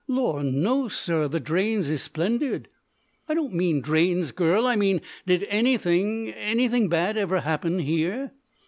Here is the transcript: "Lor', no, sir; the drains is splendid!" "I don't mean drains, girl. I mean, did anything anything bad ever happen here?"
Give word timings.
"Lor', 0.07 0.43
no, 0.43 0.87
sir; 0.87 1.27
the 1.27 1.39
drains 1.39 1.87
is 1.87 2.01
splendid!" 2.01 2.69
"I 3.29 3.35
don't 3.35 3.53
mean 3.53 3.81
drains, 3.81 4.31
girl. 4.31 4.65
I 4.65 4.75
mean, 4.75 4.99
did 5.27 5.43
anything 5.43 6.29
anything 6.31 6.89
bad 6.89 7.17
ever 7.17 7.41
happen 7.41 7.77
here?" 7.77 8.31